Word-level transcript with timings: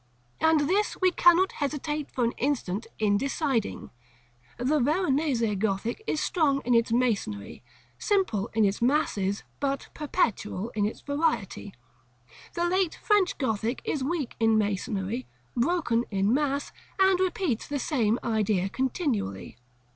And 0.39 0.61
this 0.61 0.99
we 0.99 1.11
cannot 1.11 1.51
hesitate 1.51 2.09
for 2.09 2.23
an 2.25 2.31
instant 2.39 2.87
in 2.97 3.17
deciding. 3.19 3.91
The 4.57 4.79
Veronese 4.79 5.55
Gothic 5.59 6.03
is 6.07 6.19
strong 6.19 6.59
in 6.65 6.73
its 6.73 6.91
masonry, 6.91 7.61
simple 7.99 8.49
in 8.55 8.65
its 8.65 8.81
masses, 8.81 9.43
but 9.59 9.89
perpetual 9.93 10.71
in 10.71 10.87
its 10.87 11.01
variety. 11.01 11.75
The 12.55 12.65
late 12.65 12.95
French 13.03 13.37
Gothic 13.37 13.79
is 13.85 14.03
weak 14.03 14.35
in 14.39 14.57
masonry, 14.57 15.27
broken 15.55 16.05
in 16.09 16.33
mass, 16.33 16.71
and 16.99 17.19
repeats 17.19 17.67
the 17.67 17.77
same 17.77 18.17
idea 18.23 18.69
continually. 18.69 19.55